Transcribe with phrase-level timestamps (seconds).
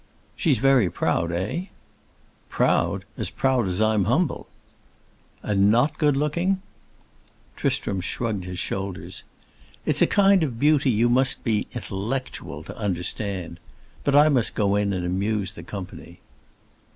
[0.35, 1.65] "She is very proud, eh?"
[2.49, 3.05] "Proud?
[3.19, 4.47] As proud as I'm humble."
[5.43, 6.59] "And not good looking?"
[7.55, 9.23] Tristram shrugged his shoulders:
[9.85, 13.59] "It's a kind of beauty you must be intellectual to understand.
[14.03, 16.19] But I must go in and amuse the company."